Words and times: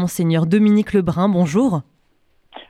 monseigneur 0.00 0.46
Dominique 0.46 0.92
Lebrun. 0.92 1.28
Bonjour. 1.28 1.82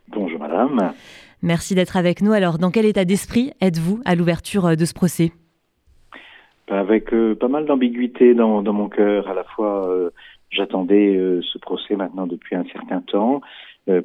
Bonjour 0.08 0.38
madame. 0.38 0.92
Merci 1.42 1.74
d'être 1.74 1.96
avec 1.96 2.20
nous. 2.20 2.32
Alors, 2.32 2.58
dans 2.58 2.70
quel 2.70 2.84
état 2.84 3.04
d'esprit 3.04 3.52
êtes-vous 3.60 4.00
à 4.04 4.14
l'ouverture 4.14 4.66
euh, 4.66 4.74
de 4.74 4.84
ce 4.84 4.92
procès? 4.92 5.32
Avec 6.68 7.12
euh, 7.14 7.34
pas 7.34 7.48
mal 7.48 7.64
d'ambiguïté 7.64 8.34
dans, 8.34 8.62
mon 8.62 8.88
cœur. 8.88 9.28
À 9.28 9.34
la 9.34 9.44
fois, 9.44 9.88
euh, 9.88 10.10
j'attendais 10.50 11.16
ce 11.42 11.58
procès 11.58 11.96
maintenant 11.96 12.26
depuis 12.26 12.56
un 12.56 12.64
certain 12.64 13.00
temps 13.00 13.40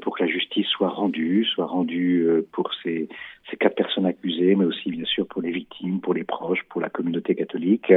pour 0.01 0.17
que 0.17 0.23
la 0.23 0.29
justice 0.29 0.67
soit 0.67 0.89
rendue, 0.89 1.45
soit 1.45 1.65
rendue 1.65 2.27
pour 2.53 2.71
ces, 2.81 3.09
ces 3.49 3.57
quatre 3.57 3.75
personnes 3.75 4.05
accusées, 4.05 4.55
mais 4.55 4.65
aussi 4.65 4.89
bien 4.89 5.05
sûr 5.05 5.27
pour 5.27 5.41
les 5.41 5.51
victimes, 5.51 5.99
pour 5.99 6.13
les 6.13 6.23
proches, 6.23 6.63
pour 6.69 6.81
la 6.81 6.89
communauté 6.89 7.35
catholique, 7.35 7.93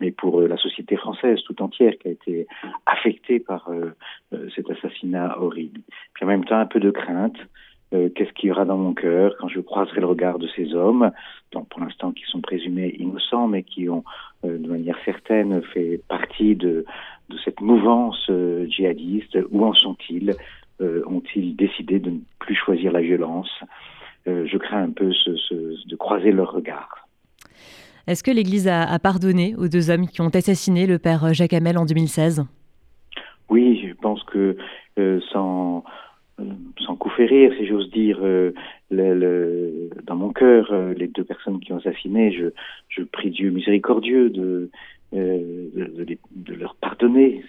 mais 0.00 0.12
pour 0.12 0.40
la 0.40 0.56
société 0.56 0.96
française 0.96 1.40
tout 1.46 1.60
entière 1.60 1.92
qui 1.98 2.08
a 2.08 2.10
été 2.12 2.46
affectée 2.86 3.40
par 3.40 3.68
cet 4.54 4.70
assassinat 4.70 5.38
horrible. 5.40 5.80
Puis 6.14 6.24
en 6.24 6.28
même 6.28 6.44
temps, 6.44 6.58
un 6.58 6.66
peu 6.66 6.80
de 6.80 6.90
crainte 6.90 7.36
euh, 7.94 8.08
qu'est-ce 8.14 8.32
qu'il 8.32 8.48
y 8.48 8.52
aura 8.52 8.64
dans 8.64 8.76
mon 8.76 8.94
cœur 8.94 9.36
quand 9.38 9.46
je 9.48 9.60
croiserai 9.60 10.00
le 10.00 10.06
regard 10.06 10.40
de 10.40 10.48
ces 10.56 10.74
hommes, 10.74 11.12
donc 11.52 11.68
pour 11.68 11.80
l'instant 11.80 12.10
qui 12.10 12.24
sont 12.24 12.40
présumés 12.40 12.96
innocents, 12.98 13.46
mais 13.46 13.62
qui 13.62 13.88
ont 13.88 14.02
euh, 14.44 14.58
de 14.58 14.68
manière 14.68 14.98
certaine 15.04 15.62
fait 15.72 16.00
partie 16.08 16.56
de, 16.56 16.84
de 17.28 17.36
cette 17.44 17.60
mouvance 17.60 18.26
euh, 18.30 18.66
djihadiste. 18.68 19.38
Où 19.50 19.64
en 19.64 19.72
sont-ils 19.72 20.34
Ont-ils 20.78 21.56
décidé 21.56 21.98
de 21.98 22.10
ne 22.10 22.18
plus 22.38 22.54
choisir 22.54 22.92
la 22.92 23.00
violence 23.00 23.48
Je 24.26 24.58
crains 24.58 24.82
un 24.82 24.90
peu 24.90 25.10
ce, 25.10 25.34
ce, 25.34 25.88
de 25.88 25.96
croiser 25.96 26.32
leur 26.32 26.52
regard. 26.52 27.08
Est-ce 28.06 28.22
que 28.22 28.30
l'Église 28.30 28.68
a, 28.68 28.82
a, 28.82 28.98
pardonné 28.98 29.54
aux 29.56 29.68
deux 29.68 29.88
hommes 29.88 30.06
qui 30.06 30.20
ont 30.20 30.28
assassiné 30.28 30.86
le 30.86 30.98
père 30.98 31.32
Jacques 31.32 31.54
Hamel 31.54 31.78
en 31.78 31.86
2016 31.86 32.44
Oui, 33.48 33.82
je 33.88 33.94
pense 33.94 34.22
que 34.24 34.58
sans 35.32 35.82
sans 36.84 36.96
coup 36.96 37.10
férir, 37.10 37.52
si 37.58 37.66
j'ose 37.66 37.90
dire, 37.90 38.18
euh, 38.22 38.52
le, 38.90 39.14
le, 39.14 39.90
dans 40.04 40.16
mon 40.16 40.32
cœur, 40.32 40.68
euh, 40.70 40.92
les 40.94 41.08
deux 41.08 41.24
personnes 41.24 41.60
qui 41.60 41.72
ont 41.72 41.78
assassiné, 41.78 42.32
je, 42.32 42.46
je 42.88 43.02
prie 43.02 43.30
Dieu 43.30 43.50
miséricordieux 43.50 44.30
de, 44.30 44.70
euh, 45.14 45.68
de, 45.74 46.04
de, 46.04 46.54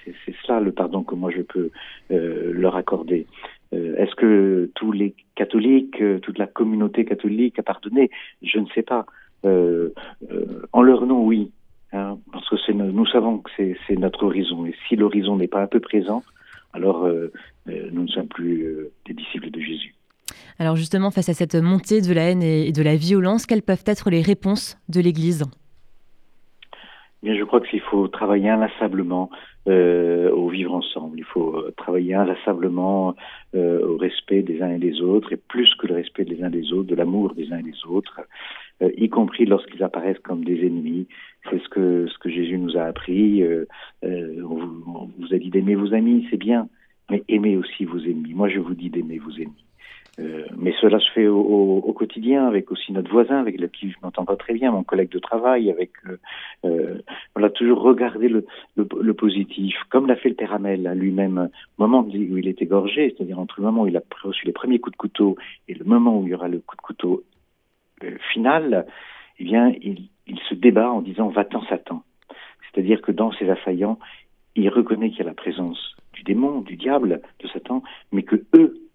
C'est 0.05 0.35
cela 0.43 0.59
le 0.59 0.71
pardon 0.71 1.03
que 1.03 1.15
moi 1.15 1.31
je 1.35 1.41
peux 1.41 1.71
leur 2.09 2.75
accorder. 2.75 3.27
Est-ce 3.71 4.15
que 4.15 4.71
tous 4.75 4.91
les 4.91 5.13
catholiques, 5.35 6.01
toute 6.21 6.37
la 6.37 6.47
communauté 6.47 7.05
catholique 7.05 7.59
a 7.59 7.63
pardonné? 7.63 8.09
Je 8.41 8.59
ne 8.59 8.67
sais 8.73 8.83
pas. 8.83 9.05
en 9.43 10.81
leur 10.81 11.05
nom, 11.05 11.25
oui. 11.25 11.51
Hein, 11.93 12.17
parce 12.33 12.49
que 12.49 12.71
nous 12.73 13.05
savons 13.07 13.39
que 13.39 13.49
c'est 13.55 13.95
notre 13.95 14.23
horizon. 14.23 14.65
Et 14.65 14.75
si 14.87 14.95
l'horizon 14.95 15.37
n'est 15.37 15.47
pas 15.47 15.61
un 15.61 15.67
peu 15.67 15.79
présent, 15.79 16.21
alors 16.73 17.05
euh, 17.05 17.31
euh, 17.69 17.89
nous 17.91 18.03
ne 18.03 18.07
sommes 18.07 18.27
plus 18.27 18.63
euh, 18.63 18.91
des 19.05 19.13
disciples 19.13 19.49
de 19.51 19.59
Jésus. 19.59 19.95
Alors 20.59 20.75
justement, 20.75 21.11
face 21.11 21.29
à 21.29 21.33
cette 21.33 21.55
montée 21.55 22.01
de 22.01 22.13
la 22.13 22.29
haine 22.29 22.43
et 22.43 22.71
de 22.71 22.81
la 22.81 22.95
violence, 22.95 23.45
quelles 23.45 23.61
peuvent 23.61 23.83
être 23.85 24.09
les 24.09 24.21
réponses 24.21 24.77
de 24.89 24.99
l'Église? 24.99 25.45
Bien, 27.23 27.35
je 27.35 27.43
crois 27.43 27.61
qu'il 27.61 27.81
faut 27.81 28.07
travailler 28.07 28.49
inlassablement 28.49 29.29
au 29.65 30.47
vivre 30.49 30.73
ensemble. 30.73 31.17
Il 31.17 31.25
faut 31.25 31.61
travailler 31.75 32.13
inlassablement 32.13 33.15
au 33.53 33.97
respect 33.97 34.43
des 34.43 34.61
uns 34.61 34.69
et 34.69 34.77
des 34.77 35.01
autres, 35.01 35.33
et 35.33 35.37
plus 35.37 35.73
que 35.75 35.87
le 35.87 35.95
respect 35.95 36.25
des 36.25 36.41
uns 36.43 36.49
des 36.49 36.71
autres, 36.71 36.87
de 36.87 36.95
l'amour 36.95 37.33
des 37.33 37.51
uns 37.51 37.57
et 37.57 37.63
des 37.63 37.85
autres, 37.85 38.21
y 38.81 39.09
compris 39.09 39.45
lorsqu'ils 39.45 39.83
apparaissent 39.83 40.19
comme 40.19 40.45
des 40.45 40.65
ennemis. 40.65 41.07
C'est 41.49 41.61
ce 41.61 41.67
que 41.69 42.07
ce 42.07 42.17
que 42.19 42.29
Jésus 42.29 42.57
nous 42.57 42.77
a 42.77 42.83
appris. 42.83 43.43
on, 44.03 44.59
on, 44.87 45.09
vous 45.19 45.33
a 45.33 45.37
dit 45.37 45.49
d'aimer 45.49 45.75
vos 45.75 45.93
amis, 45.93 46.27
c'est 46.29 46.37
bien, 46.37 46.69
mais 47.09 47.23
aimez 47.27 47.57
aussi 47.57 47.85
vos 47.85 47.99
ennemis. 47.99 48.33
Moi, 48.33 48.49
je 48.49 48.59
vous 48.59 48.75
dis 48.75 48.89
d'aimer 48.89 49.17
vos 49.17 49.31
ennemis. 49.31 49.65
Euh, 50.19 50.45
mais 50.57 50.73
cela 50.81 50.99
se 50.99 51.11
fait 51.11 51.27
au, 51.27 51.93
quotidien 51.93 52.47
avec 52.47 52.71
aussi 52.71 52.91
notre 52.91 53.11
voisin, 53.11 53.39
avec 53.39 53.59
lequel 53.59 53.91
je 53.91 53.95
m'entends 54.01 54.25
pas 54.25 54.35
très 54.35 54.53
bien, 54.53 54.71
mon 54.71 54.83
collègue 54.83 55.11
de 55.11 55.19
travail, 55.19 55.69
avec 55.69 55.91
euh, 56.07 56.17
euh 56.65 57.49
toujours 57.55 57.81
regarder 57.81 58.27
le, 58.27 59.13
positif, 59.13 59.75
comme 59.89 60.05
l'a 60.05 60.15
fait 60.15 60.29
le 60.29 60.35
père 60.35 60.53
Amel 60.53 60.83
lui-même, 60.95 61.49
au 61.77 61.81
moment 61.81 62.01
où 62.01 62.09
il 62.11 62.47
est 62.47 62.61
égorgé, 62.61 63.13
c'est-à-dire 63.15 63.39
entre 63.39 63.55
le 63.59 63.65
moment 63.65 63.83
où 63.83 63.87
il 63.87 63.97
a 63.97 64.01
reçu 64.21 64.45
les 64.45 64.51
premiers 64.51 64.79
coups 64.79 64.93
de 64.93 64.97
couteau 64.97 65.37
et 65.67 65.73
le 65.73 65.85
moment 65.85 66.19
où 66.19 66.27
il 66.27 66.31
y 66.31 66.35
aura 66.35 66.49
le 66.49 66.59
coup 66.59 66.75
de 66.75 66.81
couteau 66.81 67.23
euh, 68.03 68.17
final, 68.33 68.85
eh 69.39 69.43
bien 69.43 69.71
il, 69.81 70.09
il 70.27 70.39
se 70.49 70.55
débat 70.55 70.91
en 70.91 71.01
disant 71.01 71.29
va-t'en 71.29 71.63
Satan, 71.65 72.03
c'est-à-dire 72.69 73.01
que 73.01 73.11
dans 73.11 73.31
ses 73.31 73.49
assaillants, 73.49 73.97
il 74.55 74.69
reconnaît 74.69 75.09
qu'il 75.09 75.19
y 75.19 75.23
a 75.23 75.25
la 75.25 75.33
présence 75.33 75.95
du 76.13 76.23
démon, 76.23 76.61
du 76.61 76.75
diable, 76.75 77.21
de 77.39 77.47
Satan, 77.47 77.81
mais 78.11 78.23
que 78.23 78.43
eux, 78.55 78.86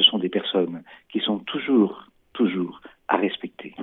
ce 0.00 0.10
sont 0.10 0.18
des 0.18 0.28
personnes 0.28 0.82
qui 1.12 1.20
sont 1.20 1.38
toujours, 1.40 2.06
toujours 2.32 2.80
à 3.08 3.16
respecter. 3.16 3.74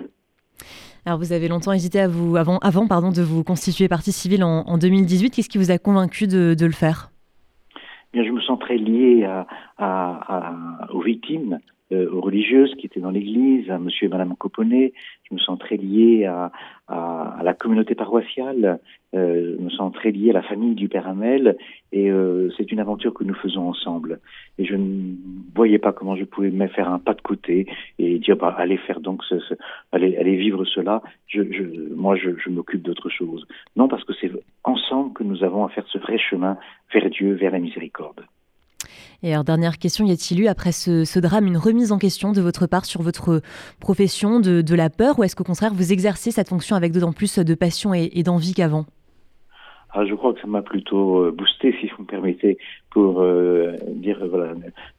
Alors 1.06 1.20
vous 1.20 1.32
avez 1.32 1.48
longtemps 1.48 1.72
hésité 1.72 2.00
à 2.00 2.08
vous, 2.08 2.36
avant, 2.36 2.58
avant 2.60 2.88
pardon, 2.88 3.12
de 3.12 3.22
vous 3.22 3.44
constituer 3.44 3.88
partie 3.88 4.12
civile 4.12 4.44
en, 4.44 4.78
2018. 4.78 5.32
Qu'est-ce 5.32 5.50
qui 5.50 5.58
vous 5.58 5.72
a 5.72 5.78
convaincu 5.78 6.28
de, 6.28 6.56
le 6.60 6.72
faire? 6.72 7.10
Bien, 8.14 8.24
je 8.24 8.32
me 8.32 8.42
sens 8.42 8.60
très 8.60 8.78
lié 8.78 9.24
à, 9.26 9.46
à, 9.78 10.88
aux 10.92 11.02
victimes, 11.02 11.60
euh, 11.92 12.10
aux 12.12 12.22
religieuses 12.22 12.74
qui 12.76 12.88
étaient 12.88 13.00
dans 13.00 13.12
l'église, 13.12 13.70
à 13.70 13.78
monsieur 13.78 14.08
et 14.08 14.10
madame 14.10 14.36
Coponnet. 14.36 14.94
Je 15.30 15.36
me 15.36 15.40
sens 15.40 15.60
très 15.60 15.78
lié 15.78 16.26
à, 16.26 16.52
à, 16.88 17.38
à 17.40 17.44
la 17.44 17.54
communauté 17.54 17.96
paroissiale, 17.96 18.80
euh, 19.16 19.56
je 19.58 19.64
me 19.64 19.70
sens 19.70 19.94
très 19.94 20.12
lié 20.12 20.32
à 20.32 20.34
la 20.34 20.42
famille 20.42 20.76
du 20.76 20.90
père 20.90 21.08
Hamel 21.08 21.58
et 21.94 22.12
euh, 22.12 22.50
c'est 22.58 22.72
une 22.72 22.80
aventure 22.80 23.14
que 23.14 23.24
nous 23.24 23.34
faisons 23.34 23.70
ensemble. 23.70 24.20
Et 24.58 24.66
je 24.66 24.76
voyais 25.58 25.80
pas 25.80 25.92
comment 25.92 26.16
je 26.16 26.24
pouvais 26.24 26.52
me 26.52 26.68
faire 26.68 26.90
un 26.90 27.00
pas 27.00 27.14
de 27.14 27.22
côté 27.22 27.68
et 28.00 28.20
dire 28.20 28.38
bah, 28.38 28.56
allez 28.58 28.78
faire 28.78 29.02
donc 29.02 29.24
ce, 29.26 29.40
ce 29.40 29.56
allez, 29.92 30.16
allez 30.18 30.38
vivre 30.38 30.64
cela. 30.66 31.02
Je, 31.28 31.42
je, 31.52 31.64
moi, 31.94 32.16
je, 32.16 32.30
je 32.44 32.50
m'occupe 32.50 32.84
d'autre 32.84 33.10
chose. 33.10 33.46
Non, 33.76 33.88
parce 33.88 34.04
que 34.04 34.14
c'est 34.20 34.32
ensemble 34.64 35.14
que 35.14 35.24
nous 35.24 35.44
avons 35.44 35.66
à 35.66 35.70
faire 35.70 35.88
ce 35.88 35.98
vrai 35.98 36.18
chemin 36.18 36.58
vers 36.94 37.10
Dieu, 37.10 37.34
vers 37.34 37.52
la 37.52 37.60
miséricorde. 37.60 38.22
Et 39.24 39.34
alors, 39.34 39.44
dernière 39.44 39.80
question, 39.80 40.06
y 40.06 40.12
a-t-il 40.12 40.42
eu, 40.42 40.48
après 40.48 40.72
ce, 40.72 41.20
drame, 41.20 41.48
une 41.48 41.58
remise 41.58 41.92
en 41.92 41.98
question 41.98 42.34
de 42.34 42.42
votre 42.42 42.68
part 42.68 42.86
sur 42.86 43.02
votre 43.02 43.42
profession, 43.80 44.40
de, 44.40 44.76
la 44.76 44.90
peur, 44.90 45.18
ou 45.18 45.24
est-ce 45.24 45.36
qu'au 45.36 45.44
contraire, 45.44 45.74
vous 45.74 45.92
exercez 45.92 46.30
cette 46.30 46.50
fonction 46.50 46.76
avec 46.76 46.92
d'autant 46.92 47.14
plus 47.14 47.40
de 47.40 47.56
passion 47.56 47.94
et, 47.96 48.22
d'envie 48.24 48.54
qu'avant? 48.54 48.86
Ah, 49.94 50.06
je 50.06 50.14
crois 50.14 50.34
que 50.34 50.42
ça 50.42 50.48
m'a 50.48 50.62
plutôt 50.62 51.24
euh, 51.24 51.32
boosté, 51.32 51.76
si 51.80 51.88
vous 51.88 52.04
me 52.04 52.08
permettez, 52.08 52.60
pour 52.98 53.22
euh, 53.22 53.74
dire, 53.94 54.26
voilà, 54.28 54.54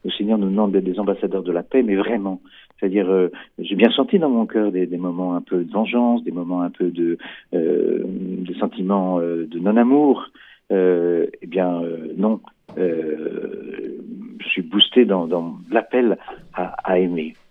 le 0.05 0.11
Seigneur 0.11 0.37
nous 0.37 0.49
demande 0.49 0.71
d'être 0.71 0.85
des 0.85 1.01
ambassadeurs 1.01 1.43
de 1.43 1.51
la 1.51 1.63
paix, 1.63 1.83
mais 1.83 1.97
vraiment. 1.97 2.39
C'est-à-dire, 2.79 3.11
euh, 3.11 3.27
j'ai 3.57 3.75
bien 3.75 3.91
senti 3.91 4.19
dans 4.19 4.29
mon 4.29 4.45
cœur 4.45 4.71
des, 4.71 4.87
moments 4.95 5.35
un 5.35 5.41
peu 5.41 5.65
de 5.65 5.69
vengeance, 5.69 6.23
des 6.23 6.31
moments 6.31 6.61
un 6.61 6.69
peu 6.69 6.91
de, 6.91 7.17
de 7.51 8.53
sentiments 8.57 9.19
de 9.19 9.59
non-amour. 9.59 10.29
eh 10.71 11.27
bien, 11.45 11.81
non, 12.15 12.39
je 12.77 14.47
suis 14.47 14.61
boosté 14.61 15.03
dans, 15.03 15.57
l'appel 15.69 16.17
à 16.53 16.99
aimer. 16.99 17.33